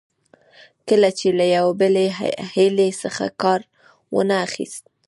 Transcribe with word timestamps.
که 0.87 0.95
دې 1.17 1.29
له 1.39 1.45
یوې 1.55 1.73
بلې 1.79 2.05
حیلې 2.53 2.89
څخه 3.01 3.25
کار 3.41 3.59
وانه 4.13 4.37
خیست. 4.53 4.83